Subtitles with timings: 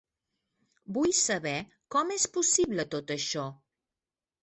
[0.95, 1.53] Vull saber
[1.97, 3.49] com és possible tot això.